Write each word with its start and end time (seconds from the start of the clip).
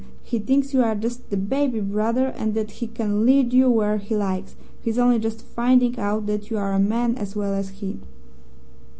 He 0.23 0.39
thinks 0.39 0.73
you 0.73 0.81
are 0.81 0.95
just 0.95 1.29
the 1.29 1.37
baby 1.37 1.79
brother 1.79 2.25
and 2.35 2.55
that 2.55 2.71
he 2.71 2.87
can 2.87 3.23
lead 3.23 3.53
you 3.53 3.69
where 3.69 3.97
he 3.99 4.15
likes. 4.15 4.55
He's 4.83 4.97
only 4.97 5.19
just 5.19 5.43
finding 5.43 5.99
out 5.99 6.25
that 6.25 6.49
you 6.49 6.57
are 6.57 6.73
a 6.73 6.79
man 6.79 7.13
as 7.19 7.35
well 7.35 7.53
as 7.53 7.69
he.' 7.69 7.99